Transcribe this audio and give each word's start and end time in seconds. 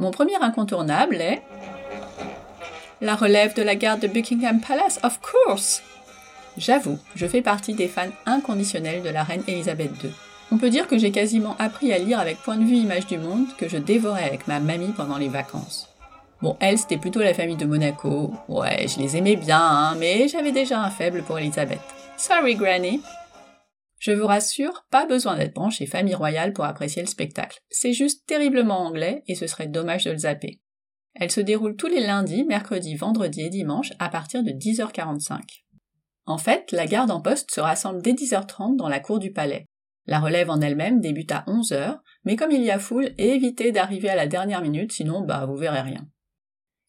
Mon 0.00 0.10
premier 0.12 0.36
incontournable 0.40 1.16
est 1.16 1.42
la 3.02 3.14
relève 3.14 3.52
de 3.52 3.60
la 3.60 3.76
garde 3.76 4.00
de 4.00 4.08
Buckingham 4.08 4.58
Palace, 4.58 4.98
of 5.02 5.20
course. 5.20 5.82
J'avoue, 6.56 6.98
je 7.14 7.26
fais 7.26 7.42
partie 7.42 7.74
des 7.74 7.86
fans 7.86 8.08
inconditionnels 8.24 9.02
de 9.02 9.10
la 9.10 9.24
reine 9.24 9.42
Elisabeth 9.46 9.90
II. 10.02 10.10
On 10.52 10.56
peut 10.56 10.70
dire 10.70 10.86
que 10.86 10.96
j'ai 10.96 11.10
quasiment 11.10 11.54
appris 11.58 11.92
à 11.92 11.98
lire 11.98 12.18
avec 12.18 12.38
point 12.38 12.56
de 12.56 12.64
vue 12.64 12.76
image 12.76 13.08
du 13.08 13.18
monde 13.18 13.54
que 13.58 13.68
je 13.68 13.76
dévorais 13.76 14.24
avec 14.24 14.48
ma 14.48 14.58
mamie 14.58 14.94
pendant 14.96 15.18
les 15.18 15.28
vacances. 15.28 15.90
Bon, 16.40 16.56
elle, 16.60 16.78
c'était 16.78 16.96
plutôt 16.96 17.20
la 17.20 17.34
famille 17.34 17.56
de 17.56 17.66
Monaco. 17.66 18.32
Ouais, 18.48 18.86
je 18.88 19.00
les 19.00 19.18
aimais 19.18 19.36
bien, 19.36 19.60
hein, 19.60 19.96
mais 19.98 20.28
j'avais 20.28 20.52
déjà 20.52 20.80
un 20.80 20.88
faible 20.88 21.22
pour 21.22 21.38
Elisabeth. 21.38 21.78
Sorry, 22.16 22.54
Granny. 22.54 23.02
Je 24.00 24.12
vous 24.12 24.26
rassure, 24.26 24.86
pas 24.90 25.04
besoin 25.04 25.36
d'être 25.36 25.52
branché 25.52 25.84
famille 25.84 26.14
royale 26.14 26.54
pour 26.54 26.64
apprécier 26.64 27.02
le 27.02 27.08
spectacle. 27.08 27.60
C'est 27.68 27.92
juste 27.92 28.26
terriblement 28.26 28.80
anglais 28.80 29.22
et 29.26 29.34
ce 29.34 29.46
serait 29.46 29.66
dommage 29.66 30.04
de 30.04 30.10
le 30.10 30.18
zapper. 30.18 30.58
Elle 31.14 31.30
se 31.30 31.42
déroule 31.42 31.76
tous 31.76 31.88
les 31.88 32.00
lundis, 32.00 32.44
mercredis, 32.44 32.96
vendredis 32.96 33.42
et 33.42 33.50
dimanches 33.50 33.92
à 33.98 34.08
partir 34.08 34.42
de 34.42 34.52
10h45. 34.52 35.40
En 36.24 36.38
fait, 36.38 36.72
la 36.72 36.86
garde 36.86 37.10
en 37.10 37.20
poste 37.20 37.50
se 37.50 37.60
rassemble 37.60 38.00
dès 38.00 38.14
10h30 38.14 38.76
dans 38.76 38.88
la 38.88 39.00
cour 39.00 39.18
du 39.18 39.32
palais. 39.32 39.66
La 40.06 40.18
relève 40.18 40.48
en 40.48 40.62
elle-même 40.62 41.00
débute 41.00 41.32
à 41.32 41.44
11h, 41.46 41.98
mais 42.24 42.36
comme 42.36 42.52
il 42.52 42.62
y 42.62 42.70
a 42.70 42.78
foule, 42.78 43.10
évitez 43.18 43.70
d'arriver 43.70 44.08
à 44.08 44.16
la 44.16 44.26
dernière 44.26 44.62
minute, 44.62 44.92
sinon 44.92 45.20
bah 45.20 45.44
vous 45.44 45.56
verrez 45.56 45.82
rien. 45.82 46.08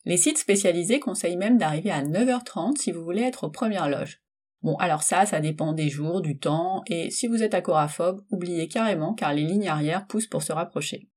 Les 0.06 0.18
sites 0.18 0.38
spécialisés 0.38 1.02
conseillent 1.02 1.36
même 1.36 1.58
d'arriver 1.58 1.92
à 1.92 2.04
9h30 2.04 2.78
si 2.78 2.94
vous 2.94 3.04
voulez 3.04 3.24
être 3.24 3.44
aux 3.44 3.52
premières 3.52 3.90
loges. 3.90 4.21
Bon, 4.64 4.76
alors 4.76 5.02
ça, 5.02 5.26
ça 5.26 5.40
dépend 5.40 5.74
des 5.74 5.90
jours, 5.90 6.22
du 6.22 6.38
temps, 6.38 6.84
et 6.88 7.10
si 7.10 7.28
vous 7.28 7.42
êtes 7.42 7.56
accoraphobe, 7.56 8.24
oubliez 8.30 8.68
carrément 8.68 9.14
car 9.14 9.34
les 9.34 9.44
lignes 9.44 9.68
arrière 9.68 10.06
poussent 10.06 10.28
pour 10.28 10.44
se 10.44 10.54
rapprocher. 10.54 11.10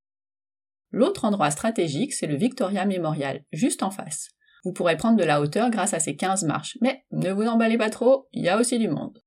L'autre 0.90 1.24
endroit 1.24 1.50
stratégique, 1.50 2.14
c'est 2.14 2.26
le 2.26 2.36
Victoria 2.36 2.86
Memorial, 2.86 3.44
juste 3.52 3.82
en 3.82 3.90
face. 3.90 4.30
Vous 4.64 4.72
pourrez 4.72 4.96
prendre 4.96 5.18
de 5.18 5.24
la 5.24 5.42
hauteur 5.42 5.68
grâce 5.68 5.92
à 5.92 6.00
ces 6.00 6.16
15 6.16 6.44
marches, 6.44 6.78
mais 6.80 7.04
ne 7.12 7.32
vous 7.32 7.46
emballez 7.46 7.76
pas 7.76 7.90
trop, 7.90 8.28
il 8.32 8.44
y 8.44 8.48
a 8.48 8.58
aussi 8.58 8.78
du 8.78 8.88
monde. 8.88 9.18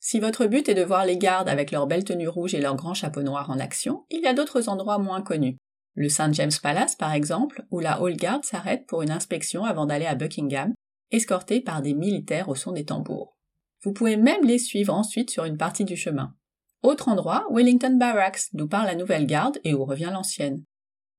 Si 0.00 0.20
votre 0.20 0.46
but 0.46 0.68
est 0.68 0.74
de 0.74 0.82
voir 0.82 1.06
les 1.06 1.16
gardes 1.16 1.48
avec 1.48 1.70
leurs 1.70 1.86
belles 1.86 2.04
tenues 2.04 2.28
rouges 2.28 2.54
et 2.54 2.60
leurs 2.60 2.76
grands 2.76 2.92
chapeaux 2.92 3.22
noirs 3.22 3.50
en 3.50 3.58
action, 3.58 4.04
il 4.10 4.20
y 4.20 4.26
a 4.26 4.34
d'autres 4.34 4.68
endroits 4.68 4.98
moins 4.98 5.22
connus. 5.22 5.56
Le 5.94 6.08
St. 6.08 6.34
James 6.34 6.50
Palace, 6.62 6.96
par 6.96 7.12
exemple, 7.12 7.64
où 7.70 7.78
la 7.78 8.00
Hall 8.02 8.16
Guard 8.16 8.44
s'arrête 8.44 8.86
pour 8.86 9.02
une 9.02 9.10
inspection 9.10 9.64
avant 9.64 9.86
d'aller 9.86 10.06
à 10.06 10.14
Buckingham, 10.14 10.74
escortés 11.10 11.60
par 11.60 11.82
des 11.82 11.94
militaires 11.94 12.48
au 12.48 12.54
son 12.54 12.72
des 12.72 12.84
tambours. 12.84 13.36
Vous 13.82 13.92
pouvez 13.92 14.16
même 14.16 14.44
les 14.44 14.58
suivre 14.58 14.94
ensuite 14.94 15.30
sur 15.30 15.44
une 15.44 15.56
partie 15.56 15.84
du 15.84 15.96
chemin. 15.96 16.34
Autre 16.82 17.08
endroit, 17.08 17.46
Wellington 17.50 17.96
Barracks, 17.96 18.48
d'où 18.52 18.66
part 18.68 18.84
la 18.84 18.94
nouvelle 18.94 19.26
garde 19.26 19.58
et 19.64 19.74
où 19.74 19.84
revient 19.84 20.10
l'ancienne. 20.12 20.64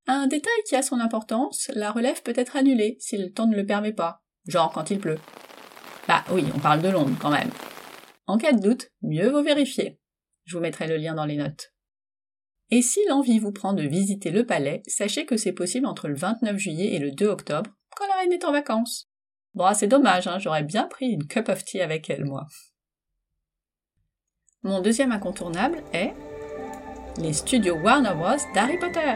Un 0.07 0.27
détail 0.27 0.51
qui 0.67 0.75
a 0.75 0.81
son 0.81 0.99
importance, 0.99 1.71
la 1.73 1.91
relève 1.91 2.21
peut 2.23 2.33
être 2.35 2.57
annulée 2.57 2.97
si 2.99 3.17
le 3.17 3.31
temps 3.31 3.47
ne 3.47 3.55
le 3.55 3.65
permet 3.65 3.93
pas, 3.93 4.21
genre 4.47 4.71
quand 4.71 4.91
il 4.91 4.99
pleut. 4.99 5.19
Bah 6.07 6.23
oui, 6.31 6.43
on 6.53 6.59
parle 6.59 6.81
de 6.81 6.89
Londres 6.89 7.17
quand 7.21 7.31
même. 7.31 7.49
En 8.27 8.37
cas 8.37 8.51
de 8.51 8.59
doute, 8.59 8.89
mieux 9.01 9.29
vaut 9.29 9.43
vérifier. 9.43 9.99
Je 10.43 10.57
vous 10.57 10.61
mettrai 10.61 10.87
le 10.87 10.97
lien 10.97 11.15
dans 11.15 11.25
les 11.25 11.37
notes. 11.37 11.73
Et 12.69 12.81
si 12.81 12.99
l'envie 13.07 13.39
vous 13.39 13.51
prend 13.51 13.73
de 13.73 13.83
visiter 13.83 14.31
le 14.31 14.45
palais, 14.45 14.83
sachez 14.87 15.25
que 15.25 15.37
c'est 15.37 15.53
possible 15.53 15.85
entre 15.85 16.07
le 16.07 16.15
29 16.15 16.57
juillet 16.57 16.93
et 16.93 16.99
le 16.99 17.11
2 17.11 17.27
octobre, 17.27 17.69
quand 17.95 18.07
la 18.07 18.15
reine 18.15 18.33
est 18.33 18.45
en 18.45 18.51
vacances. 18.51 19.09
Bon, 19.55 19.71
c'est 19.73 19.87
dommage, 19.87 20.27
hein, 20.27 20.39
j'aurais 20.39 20.63
bien 20.63 20.83
pris 20.83 21.07
une 21.07 21.27
cup 21.27 21.47
of 21.49 21.63
tea 21.63 21.81
avec 21.81 22.09
elle, 22.09 22.25
moi. 22.25 22.47
Mon 24.63 24.81
deuxième 24.81 25.11
incontournable 25.11 25.83
est 25.93 26.13
les 27.17 27.33
studios 27.33 27.75
Warner 27.75 28.13
Bros. 28.15 28.37
d'Harry 28.55 28.77
Potter. 28.77 29.15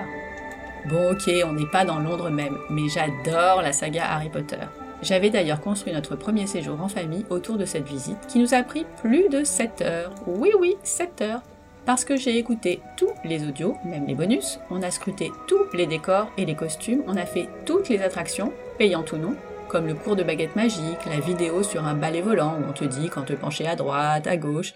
Bon, 0.89 1.11
ok, 1.11 1.29
on 1.45 1.53
n'est 1.53 1.69
pas 1.71 1.85
dans 1.85 1.99
Londres 1.99 2.29
même, 2.29 2.57
mais 2.69 2.87
j'adore 2.87 3.61
la 3.61 3.73
saga 3.73 4.05
Harry 4.11 4.29
Potter. 4.29 4.59
J'avais 5.01 5.29
d'ailleurs 5.29 5.61
construit 5.61 5.93
notre 5.93 6.15
premier 6.15 6.47
séjour 6.47 6.81
en 6.81 6.87
famille 6.87 7.25
autour 7.29 7.57
de 7.57 7.65
cette 7.65 7.87
visite 7.87 8.27
qui 8.27 8.39
nous 8.39 8.53
a 8.53 8.63
pris 8.63 8.85
plus 9.01 9.29
de 9.29 9.43
7 9.43 9.81
heures. 9.81 10.13
Oui, 10.27 10.51
oui, 10.59 10.75
7 10.83 11.21
heures 11.21 11.41
parce 11.87 12.03
que 12.03 12.17
j'ai 12.17 12.37
écouté 12.37 12.81
tous 12.97 13.13
les 13.23 13.47
audios, 13.47 13.77
même 13.85 14.07
les 14.07 14.13
bonus, 14.13 14.59
on 14.69 14.83
a 14.83 14.91
scruté 14.91 15.31
tous 15.47 15.71
les 15.73 15.87
décors 15.87 16.29
et 16.37 16.45
les 16.45 16.53
costumes, 16.53 17.01
on 17.07 17.15
a 17.15 17.25
fait 17.25 17.47
toutes 17.65 17.87
les 17.87 18.01
attractions, 18.01 18.51
payantes 18.77 19.13
ou 19.13 19.17
non, 19.17 19.37
comme 19.67 19.87
le 19.87 19.95
cours 19.95 20.15
de 20.15 20.23
baguette 20.23 20.55
magique, 20.55 21.05
la 21.05 21.19
vidéo 21.19 21.63
sur 21.63 21.85
un 21.85 21.95
balai 21.95 22.21
volant 22.21 22.59
où 22.59 22.69
on 22.69 22.73
te 22.73 22.85
dit 22.85 23.09
quand 23.09 23.23
te 23.23 23.33
pencher 23.33 23.67
à 23.67 23.75
droite, 23.75 24.27
à 24.27 24.37
gauche, 24.37 24.73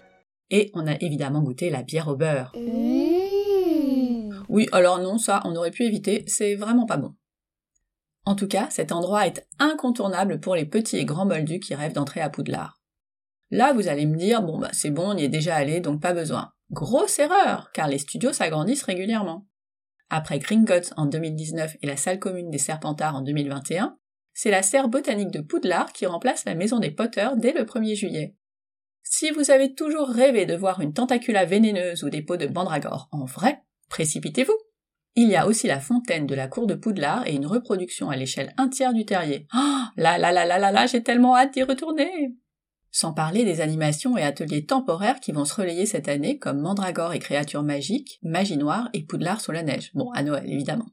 et 0.50 0.70
on 0.74 0.86
a 0.86 0.94
évidemment 1.00 1.40
goûté 1.40 1.70
la 1.70 1.82
bière 1.82 2.08
au 2.08 2.16
beurre. 2.16 2.52
Mmh. 2.54 4.44
Oui, 4.48 4.68
alors 4.72 4.98
non, 5.00 5.18
ça, 5.18 5.40
on 5.44 5.56
aurait 5.56 5.70
pu 5.70 5.84
éviter, 5.84 6.24
c'est 6.26 6.56
vraiment 6.56 6.86
pas 6.86 6.98
bon. 6.98 7.14
En 8.24 8.34
tout 8.34 8.46
cas, 8.46 8.68
cet 8.70 8.92
endroit 8.92 9.26
est 9.26 9.46
incontournable 9.58 10.40
pour 10.40 10.54
les 10.54 10.66
petits 10.66 10.98
et 10.98 11.04
grands 11.04 11.26
moldus 11.26 11.60
qui 11.60 11.74
rêvent 11.74 11.94
d'entrer 11.94 12.20
à 12.20 12.30
Poudlard. 12.30 12.80
Là, 13.50 13.72
vous 13.72 13.88
allez 13.88 14.06
me 14.06 14.16
dire, 14.16 14.42
bon 14.42 14.58
bah 14.58 14.70
c'est 14.72 14.90
bon, 14.90 15.12
on 15.12 15.16
y 15.16 15.24
est 15.24 15.28
déjà 15.28 15.56
allé, 15.56 15.80
donc 15.80 16.00
pas 16.00 16.12
besoin. 16.12 16.52
Grosse 16.70 17.18
erreur, 17.18 17.70
car 17.72 17.88
les 17.88 17.98
studios 17.98 18.32
s'agrandissent 18.32 18.84
régulièrement. 18.84 19.46
Après 20.10 20.38
Gringotts 20.38 20.92
en 20.96 21.06
2019 21.06 21.76
et 21.80 21.86
la 21.86 21.96
salle 21.96 22.18
commune 22.18 22.50
des 22.50 22.58
Serpentards 22.58 23.16
en 23.16 23.22
2021, 23.22 23.96
c'est 24.34 24.50
la 24.50 24.62
serre 24.62 24.88
botanique 24.88 25.30
de 25.30 25.40
Poudlard 25.40 25.92
qui 25.92 26.06
remplace 26.06 26.44
la 26.44 26.54
maison 26.54 26.78
des 26.78 26.90
Potter 26.90 27.28
dès 27.36 27.52
le 27.52 27.64
1er 27.64 27.94
juillet. 27.94 28.34
Si 29.02 29.30
vous 29.30 29.50
avez 29.50 29.74
toujours 29.74 30.08
rêvé 30.08 30.46
de 30.46 30.56
voir 30.56 30.80
une 30.80 30.94
tentacula 30.94 31.44
vénéneuse 31.44 32.04
ou 32.04 32.10
des 32.10 32.22
pots 32.22 32.36
de 32.36 32.46
bandragore 32.46 33.08
en 33.12 33.24
vrai, 33.24 33.62
précipitez-vous. 33.88 34.56
Il 35.14 35.28
y 35.28 35.36
a 35.36 35.46
aussi 35.46 35.66
la 35.66 35.80
fontaine 35.80 36.26
de 36.26 36.34
la 36.34 36.48
cour 36.48 36.66
de 36.66 36.74
Poudlard 36.74 37.26
et 37.26 37.34
une 37.34 37.46
reproduction 37.46 38.08
à 38.08 38.16
l'échelle 38.16 38.54
un 38.56 38.68
tiers 38.68 38.94
du 38.94 39.04
terrier. 39.04 39.46
Oh, 39.54 39.82
là 39.96 40.16
là 40.16 40.32
là 40.32 40.46
là 40.46 40.58
là 40.58 40.72
là, 40.72 40.86
j'ai 40.86 41.02
tellement 41.02 41.36
hâte 41.36 41.52
d'y 41.52 41.62
retourner! 41.62 42.34
Sans 42.90 43.12
parler 43.12 43.44
des 43.44 43.60
animations 43.60 44.16
et 44.16 44.22
ateliers 44.22 44.64
temporaires 44.64 45.20
qui 45.20 45.32
vont 45.32 45.44
se 45.44 45.54
relayer 45.54 45.86
cette 45.86 46.08
année 46.08 46.38
comme 46.38 46.60
Mandragore 46.60 47.12
et 47.12 47.18
créatures 47.18 47.62
magiques, 47.62 48.18
Magie 48.22 48.56
noire 48.56 48.88
et 48.92 49.02
Poudlard 49.02 49.40
sous 49.40 49.52
la 49.52 49.62
neige. 49.62 49.90
Bon, 49.94 50.10
à 50.12 50.22
Noël 50.22 50.50
évidemment. 50.50 50.88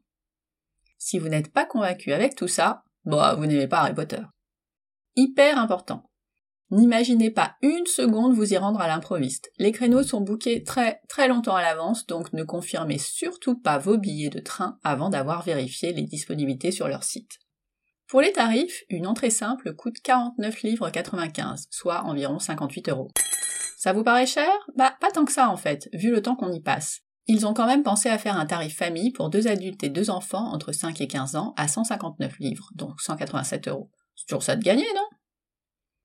Si 0.98 1.20
vous 1.20 1.30
n'êtes 1.30 1.54
pas 1.54 1.66
convaincu 1.66 2.12
avec 2.12 2.36
tout 2.36 2.48
ça, 2.48 2.84
bon, 3.06 3.36
vous 3.36 3.46
n'aimez 3.46 3.68
pas 3.68 3.80
Harry 3.80 3.94
Potter. 3.94 4.22
Hyper 5.16 5.58
important. 5.58 6.10
N'imaginez 6.72 7.32
pas 7.32 7.56
une 7.64 7.88
seconde 7.88 8.36
vous 8.36 8.54
y 8.54 8.58
rendre 8.58 8.80
à 8.80 8.88
l'improviste. 8.88 9.52
Les 9.58 9.72
créneaux 9.72 10.04
sont 10.04 10.22
bookés 10.22 10.64
très 10.64 11.02
très 11.10 11.28
longtemps 11.28 11.56
à 11.56 11.64
l'avance, 11.64 12.06
donc 12.06 12.32
ne 12.34 12.44
confirmez 12.44 13.00
surtout 13.00 13.60
pas 13.60 13.80
vos 13.80 13.98
billets 13.98 14.30
de 14.30 14.40
train 14.40 14.78
avant 14.84 15.10
d'avoir 15.10 15.42
vérifié 15.42 15.94
les 15.94 16.04
disponibilités 16.04 16.72
sur 16.72 16.88
leur 16.88 17.04
site. 17.04 17.40
Pour 18.08 18.22
les 18.22 18.32
tarifs, 18.32 18.84
une 18.90 19.08
entrée 19.08 19.32
simple 19.32 19.74
coûte 19.74 20.00
49 20.04 20.62
livres 20.62 20.90
95, 20.92 21.68
soit 21.72 22.04
environ 22.04 22.38
58 22.38 22.90
euros. 22.90 23.10
Ça 23.78 23.94
vous 23.94 24.04
paraît 24.04 24.28
cher? 24.28 24.52
Bah 24.76 24.96
pas 25.02 25.10
tant 25.10 25.26
que 25.26 25.32
ça 25.32 25.50
en 25.50 25.58
fait, 25.58 25.90
vu 25.94 26.12
le 26.12 26.22
temps 26.22 26.36
qu'on 26.36 26.52
y 26.52 26.62
passe. 26.62 27.02
Ils 27.32 27.46
ont 27.46 27.54
quand 27.54 27.68
même 27.68 27.84
pensé 27.84 28.10
à 28.10 28.18
faire 28.18 28.40
un 28.40 28.48
tarif 28.48 28.76
famille 28.76 29.12
pour 29.12 29.30
deux 29.30 29.48
adultes 29.48 29.84
et 29.84 29.90
deux 29.90 30.10
enfants 30.10 30.52
entre 30.52 30.72
5 30.72 31.00
et 31.00 31.08
15 31.08 31.36
ans 31.36 31.54
à 31.58 31.68
159 31.68 32.40
livres, 32.40 32.72
donc 32.74 33.00
187 33.00 33.68
euros. 33.68 33.92
C'est 34.16 34.26
toujours 34.26 34.42
ça 34.42 34.56
de 34.56 34.64
gagner, 34.64 34.88
non? 34.96 35.08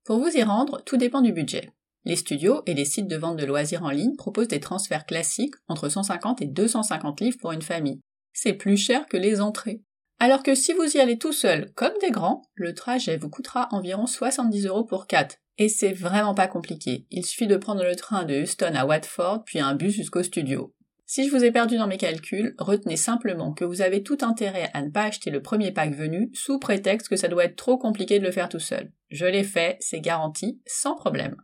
Pour 0.05 0.19
vous 0.19 0.29
y 0.29 0.43
rendre, 0.43 0.83
tout 0.85 0.99
dépend 0.99 1.23
du 1.23 1.33
budget. 1.33 1.73
Les 2.05 2.17
studios 2.17 2.61
et 2.67 2.75
les 2.75 2.85
sites 2.85 3.09
de 3.09 3.17
vente 3.17 3.39
de 3.39 3.47
loisirs 3.47 3.85
en 3.85 3.89
ligne 3.89 4.17
proposent 4.17 4.49
des 4.49 4.61
transferts 4.61 5.07
classiques 5.07 5.55
entre 5.67 5.89
150 5.89 6.43
et 6.43 6.47
250 6.47 7.23
livres 7.23 7.39
pour 7.41 7.53
une 7.53 7.63
famille. 7.63 8.03
C'est 8.35 8.53
plus 8.53 8.77
cher 8.77 9.07
que 9.07 9.17
les 9.17 9.41
entrées. 9.41 9.81
Alors 10.19 10.43
que 10.43 10.55
si 10.55 10.75
vous 10.75 10.95
y 10.95 11.01
allez 11.01 11.17
tout 11.17 11.33
seul, 11.33 11.73
comme 11.73 11.95
des 12.03 12.11
grands, 12.11 12.43
le 12.55 12.75
trajet 12.75 13.17
vous 13.17 13.31
coûtera 13.31 13.69
environ 13.73 14.05
70 14.05 14.67
euros 14.67 14.85
pour 14.85 15.07
4. 15.07 15.39
Et 15.57 15.71
c'est 15.71 15.95
vraiment 15.95 16.35
pas 16.35 16.49
compliqué. 16.49 17.07
Il 17.11 17.25
suffit 17.25 17.47
de 17.47 17.57
prendre 17.57 17.83
le 17.83 17.97
train 17.97 18.25
de 18.25 18.43
Houston 18.43 18.73
à 18.75 18.85
Watford, 18.85 19.45
puis 19.45 19.61
un 19.61 19.75
bus 19.75 19.95
jusqu'au 19.95 20.23
studio. 20.23 20.75
Si 21.07 21.27
je 21.27 21.31
vous 21.31 21.45
ai 21.45 21.53
perdu 21.53 21.77
dans 21.77 21.87
mes 21.87 21.99
calculs, 21.99 22.55
retenez 22.59 22.97
simplement 22.97 23.53
que 23.53 23.65
vous 23.65 23.83
avez 23.83 24.03
tout 24.03 24.19
intérêt 24.23 24.71
à 24.73 24.81
ne 24.81 24.91
pas 24.91 25.03
acheter 25.03 25.31
le 25.31 25.43
premier 25.43 25.71
pack 25.71 25.95
venu 25.95 26.31
sous 26.33 26.59
prétexte 26.59 27.09
que 27.09 27.17
ça 27.17 27.29
doit 27.29 27.45
être 27.45 27.57
trop 27.57 27.77
compliqué 27.77 28.19
de 28.19 28.25
le 28.25 28.33
faire 28.33 28.49
tout 28.49 28.59
seul. 28.59 28.91
Je 29.11 29.27
l'ai 29.27 29.45
fait, 29.45 29.77
c'est 29.81 30.01
garanti, 30.01 30.63
sans 30.67 30.95
problème. 30.95 31.37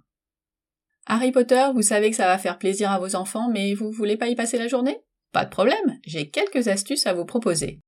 Harry 1.07 1.31
Potter, 1.31 1.67
vous 1.75 1.83
savez 1.83 2.11
que 2.11 2.17
ça 2.17 2.27
va 2.27 2.39
faire 2.39 2.59
plaisir 2.59 2.91
à 2.91 2.99
vos 2.99 3.17
enfants, 3.17 3.51
mais 3.51 3.75
vous 3.75 3.91
voulez 3.91 4.17
pas 4.17 4.29
y 4.29 4.35
passer 4.35 4.59
la 4.59 4.69
journée? 4.69 4.99
Pas 5.33 5.45
de 5.45 5.51
problème, 5.51 5.99
j'ai 6.07 6.31
quelques 6.31 6.69
astuces 6.69 7.07
à 7.07 7.13
vous 7.13 7.27
proposer. 7.27 7.81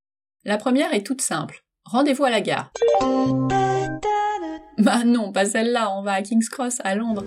La 0.44 0.58
première 0.58 0.92
est 0.92 1.06
toute 1.06 1.22
simple. 1.22 1.64
Rendez-vous 1.84 2.24
à 2.24 2.30
la 2.30 2.40
gare. 2.40 2.70
Bah 4.78 5.04
non, 5.04 5.32
pas 5.32 5.46
celle-là, 5.46 5.96
on 5.96 6.02
va 6.02 6.12
à 6.12 6.22
King's 6.22 6.48
Cross, 6.48 6.80
à 6.84 6.94
Londres. 6.94 7.24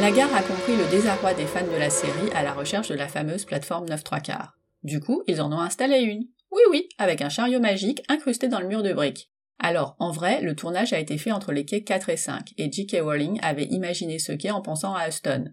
La 0.00 0.10
gare 0.10 0.34
a 0.34 0.42
compris 0.42 0.76
le 0.76 0.90
désarroi 0.90 1.34
des 1.34 1.46
fans 1.46 1.64
de 1.64 1.78
la 1.78 1.88
série 1.88 2.30
à 2.34 2.42
la 2.42 2.52
recherche 2.52 2.88
de 2.88 2.96
la 2.96 3.06
fameuse 3.06 3.44
plateforme 3.44 3.88
9 3.88 4.02
3 4.02 4.20
quarts. 4.20 4.54
Du 4.82 4.98
coup, 4.98 5.22
ils 5.28 5.40
en 5.40 5.52
ont 5.52 5.60
installé 5.60 6.00
une. 6.00 6.24
Oui 6.50 6.62
oui, 6.68 6.88
avec 6.98 7.22
un 7.22 7.28
chariot 7.28 7.60
magique 7.60 8.02
incrusté 8.08 8.48
dans 8.48 8.58
le 8.58 8.66
mur 8.66 8.82
de 8.82 8.92
briques. 8.92 9.30
Alors, 9.60 9.94
en 10.00 10.10
vrai, 10.10 10.42
le 10.42 10.56
tournage 10.56 10.92
a 10.92 10.98
été 10.98 11.16
fait 11.16 11.30
entre 11.30 11.52
les 11.52 11.64
quais 11.64 11.84
4 11.84 12.08
et 12.08 12.16
5, 12.16 12.54
et 12.58 12.70
J.K. 12.70 12.96
Rowling 13.02 13.38
avait 13.40 13.66
imaginé 13.66 14.18
ce 14.18 14.32
quai 14.32 14.50
en 14.50 14.62
pensant 14.62 14.94
à 14.94 15.02
Aston. 15.02 15.44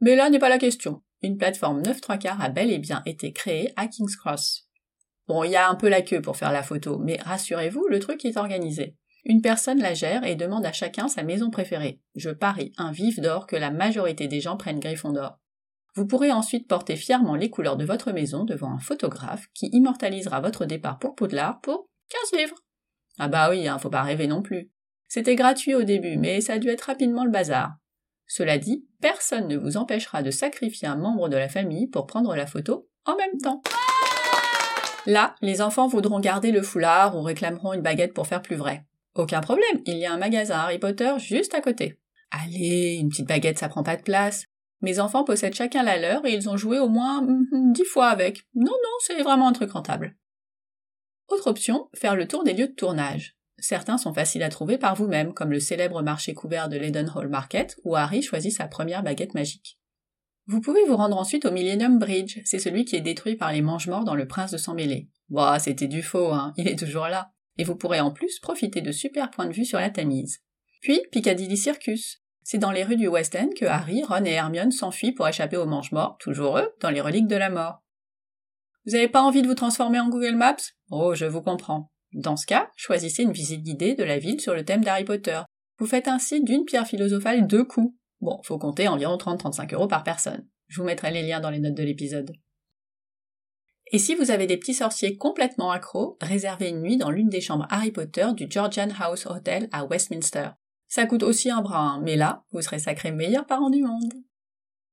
Mais 0.00 0.14
là 0.14 0.28
n'est 0.28 0.38
pas 0.38 0.50
la 0.50 0.58
question. 0.58 1.02
Une 1.22 1.38
plateforme 1.38 1.80
9 1.80 1.98
3 2.02 2.18
quarts 2.18 2.42
a 2.42 2.50
bel 2.50 2.70
et 2.70 2.78
bien 2.78 3.02
été 3.06 3.32
créée 3.32 3.72
à 3.76 3.86
King's 3.86 4.16
Cross. 4.16 4.68
Bon, 5.26 5.42
il 5.42 5.52
y 5.52 5.56
a 5.56 5.70
un 5.70 5.74
peu 5.74 5.88
la 5.88 6.02
queue 6.02 6.20
pour 6.20 6.36
faire 6.36 6.52
la 6.52 6.62
photo, 6.62 6.98
mais 6.98 7.16
rassurez-vous, 7.24 7.86
le 7.88 7.98
truc 7.98 8.26
est 8.26 8.36
organisé. 8.36 8.94
Une 9.28 9.42
personne 9.42 9.80
la 9.80 9.92
gère 9.92 10.24
et 10.24 10.36
demande 10.36 10.64
à 10.64 10.72
chacun 10.72 11.08
sa 11.08 11.24
maison 11.24 11.50
préférée. 11.50 12.00
Je 12.14 12.30
parie 12.30 12.72
un 12.76 12.92
vif 12.92 13.18
d'or 13.18 13.48
que 13.48 13.56
la 13.56 13.72
majorité 13.72 14.28
des 14.28 14.40
gens 14.40 14.56
prennent 14.56 14.78
Gryffondor. 14.78 15.40
Vous 15.96 16.06
pourrez 16.06 16.30
ensuite 16.30 16.68
porter 16.68 16.94
fièrement 16.94 17.34
les 17.34 17.50
couleurs 17.50 17.76
de 17.76 17.84
votre 17.84 18.12
maison 18.12 18.44
devant 18.44 18.70
un 18.70 18.78
photographe 18.78 19.48
qui 19.52 19.68
immortalisera 19.72 20.40
votre 20.40 20.64
départ 20.64 21.00
pour 21.00 21.16
Poudlard 21.16 21.60
pour 21.60 21.88
15 22.30 22.38
livres. 22.38 22.58
Ah 23.18 23.26
bah 23.26 23.50
oui, 23.50 23.66
hein, 23.66 23.80
faut 23.80 23.90
pas 23.90 24.04
rêver 24.04 24.28
non 24.28 24.42
plus. 24.42 24.70
C'était 25.08 25.34
gratuit 25.34 25.74
au 25.74 25.82
début, 25.82 26.18
mais 26.18 26.40
ça 26.40 26.52
a 26.52 26.58
dû 26.58 26.68
être 26.68 26.82
rapidement 26.82 27.24
le 27.24 27.32
bazar. 27.32 27.72
Cela 28.28 28.58
dit, 28.58 28.86
personne 29.00 29.48
ne 29.48 29.56
vous 29.56 29.76
empêchera 29.76 30.22
de 30.22 30.30
sacrifier 30.30 30.86
un 30.86 30.96
membre 30.96 31.28
de 31.28 31.36
la 31.36 31.48
famille 31.48 31.88
pour 31.88 32.06
prendre 32.06 32.36
la 32.36 32.46
photo 32.46 32.88
en 33.04 33.16
même 33.16 33.38
temps. 33.42 33.60
Là, 35.04 35.34
les 35.40 35.62
enfants 35.62 35.88
voudront 35.88 36.20
garder 36.20 36.52
le 36.52 36.62
foulard 36.62 37.16
ou 37.16 37.22
réclameront 37.22 37.72
une 37.72 37.82
baguette 37.82 38.14
pour 38.14 38.28
faire 38.28 38.42
plus 38.42 38.56
vrai. 38.56 38.84
Aucun 39.16 39.40
problème, 39.40 39.80
il 39.86 39.96
y 39.96 40.04
a 40.04 40.12
un 40.12 40.18
magasin 40.18 40.58
Harry 40.58 40.78
Potter 40.78 41.14
juste 41.18 41.54
à 41.54 41.62
côté. 41.62 41.98
Allez, 42.30 42.98
une 43.00 43.08
petite 43.08 43.26
baguette 43.26 43.58
ça 43.58 43.68
prend 43.68 43.82
pas 43.82 43.96
de 43.96 44.02
place. 44.02 44.44
Mes 44.82 45.00
enfants 45.00 45.24
possèdent 45.24 45.54
chacun 45.54 45.82
la 45.82 45.98
leur 45.98 46.26
et 46.26 46.34
ils 46.34 46.50
ont 46.50 46.58
joué 46.58 46.78
au 46.78 46.88
moins 46.88 47.22
mm, 47.22 47.72
dix 47.72 47.84
fois 47.84 48.08
avec. 48.08 48.46
Non, 48.54 48.72
non, 48.72 48.90
c'est 49.00 49.22
vraiment 49.22 49.48
un 49.48 49.52
truc 49.52 49.72
rentable. 49.72 50.16
Autre 51.28 51.46
option, 51.46 51.88
faire 51.94 52.14
le 52.14 52.28
tour 52.28 52.44
des 52.44 52.52
lieux 52.52 52.68
de 52.68 52.74
tournage. 52.74 53.36
Certains 53.58 53.96
sont 53.96 54.12
faciles 54.12 54.42
à 54.42 54.50
trouver 54.50 54.76
par 54.76 54.94
vous-même, 54.94 55.32
comme 55.32 55.50
le 55.50 55.60
célèbre 55.60 56.02
marché 56.02 56.34
couvert 56.34 56.68
de 56.68 56.78
Hall 57.16 57.28
Market, 57.28 57.78
où 57.84 57.96
Harry 57.96 58.20
choisit 58.20 58.52
sa 58.52 58.68
première 58.68 59.02
baguette 59.02 59.32
magique. 59.32 59.78
Vous 60.46 60.60
pouvez 60.60 60.84
vous 60.84 60.96
rendre 60.96 61.16
ensuite 61.16 61.46
au 61.46 61.50
Millennium 61.50 61.98
Bridge, 61.98 62.40
c'est 62.44 62.58
celui 62.58 62.84
qui 62.84 62.96
est 62.96 63.00
détruit 63.00 63.34
par 63.34 63.50
les 63.50 63.62
mange-morts 63.62 64.04
dans 64.04 64.14
Le 64.14 64.28
Prince 64.28 64.52
de 64.52 64.58
Sang 64.58 64.74
Mêlé. 64.74 65.08
Bah, 65.30 65.58
c'était 65.58 65.88
du 65.88 66.02
faux, 66.02 66.32
hein, 66.32 66.52
il 66.58 66.68
est 66.68 66.78
toujours 66.78 67.08
là 67.08 67.32
et 67.58 67.64
vous 67.64 67.76
pourrez 67.76 68.00
en 68.00 68.10
plus 68.10 68.38
profiter 68.38 68.80
de 68.80 68.92
super 68.92 69.30
points 69.30 69.46
de 69.46 69.52
vue 69.52 69.64
sur 69.64 69.78
la 69.78 69.90
Tamise. 69.90 70.40
Puis 70.82 71.00
Piccadilly 71.10 71.56
Circus. 71.56 72.22
C'est 72.42 72.58
dans 72.58 72.70
les 72.70 72.84
rues 72.84 72.96
du 72.96 73.08
West 73.08 73.34
End 73.34 73.48
que 73.58 73.64
Harry, 73.64 74.04
Ron 74.04 74.24
et 74.24 74.30
Hermione 74.30 74.70
s'enfuient 74.70 75.12
pour 75.12 75.26
échapper 75.26 75.56
aux 75.56 75.66
mange-morts, 75.66 76.16
toujours 76.20 76.58
eux, 76.58 76.72
dans 76.80 76.90
les 76.90 77.00
reliques 77.00 77.26
de 77.26 77.34
la 77.34 77.50
mort. 77.50 77.82
Vous 78.84 78.92
n'avez 78.92 79.08
pas 79.08 79.22
envie 79.22 79.42
de 79.42 79.48
vous 79.48 79.54
transformer 79.54 79.98
en 79.98 80.08
Google 80.08 80.36
Maps? 80.36 80.56
Oh, 80.90 81.14
je 81.16 81.24
vous 81.24 81.42
comprends. 81.42 81.90
Dans 82.12 82.36
ce 82.36 82.46
cas, 82.46 82.70
choisissez 82.76 83.24
une 83.24 83.32
visite 83.32 83.62
guidée 83.62 83.94
de 83.94 84.04
la 84.04 84.18
ville 84.18 84.40
sur 84.40 84.54
le 84.54 84.64
thème 84.64 84.84
d'Harry 84.84 85.04
Potter. 85.04 85.40
Vous 85.78 85.86
faites 85.86 86.06
ainsi 86.06 86.42
d'une 86.42 86.64
pierre 86.64 86.86
philosophale 86.86 87.48
deux 87.48 87.64
coups. 87.64 87.92
Bon, 88.20 88.40
faut 88.44 88.58
compter 88.58 88.86
environ 88.86 89.16
30-35 89.16 89.74
euros 89.74 89.88
par 89.88 90.04
personne. 90.04 90.46
Je 90.68 90.80
vous 90.80 90.86
mettrai 90.86 91.10
les 91.10 91.22
liens 91.22 91.40
dans 91.40 91.50
les 91.50 91.58
notes 91.58 91.74
de 91.74 91.82
l'épisode. 91.82 92.32
Et 93.92 93.98
si 93.98 94.14
vous 94.14 94.30
avez 94.30 94.46
des 94.46 94.56
petits 94.56 94.74
sorciers 94.74 95.16
complètement 95.16 95.70
accros, 95.70 96.18
réservez 96.20 96.70
une 96.70 96.80
nuit 96.80 96.96
dans 96.96 97.10
l'une 97.10 97.28
des 97.28 97.40
chambres 97.40 97.68
Harry 97.70 97.92
Potter 97.92 98.26
du 98.34 98.46
Georgian 98.50 98.88
House 98.98 99.26
Hotel 99.26 99.68
à 99.70 99.84
Westminster. 99.84 100.50
Ça 100.88 101.06
coûte 101.06 101.22
aussi 101.22 101.50
un 101.50 101.62
bras, 101.62 101.80
hein, 101.80 102.00
mais 102.02 102.16
là, 102.16 102.44
vous 102.52 102.62
serez 102.62 102.78
sacré 102.78 103.12
meilleur 103.12 103.46
parent 103.46 103.70
du 103.70 103.82
monde. 103.82 104.12